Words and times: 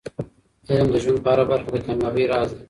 علم 0.69 0.87
د 0.93 0.95
ژوند 1.03 1.19
په 1.25 1.29
هره 1.33 1.45
برخه 1.51 1.69
کې 1.73 1.79
د 1.81 1.83
کامیابۍ 2.01 2.23
راز 2.31 2.49
دی. 2.55 2.59